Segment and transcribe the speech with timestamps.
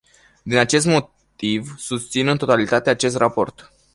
[0.43, 3.71] Din acest motiv, susțin în totalitate acest raport.